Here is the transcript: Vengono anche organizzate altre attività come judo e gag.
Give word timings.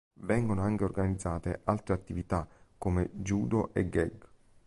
Vengono 0.21 0.63
anche 0.63 0.83
organizzate 0.83 1.61
altre 1.65 1.93
attività 1.93 2.47
come 2.75 3.07
judo 3.13 3.71
e 3.75 3.87
gag. 3.87 4.27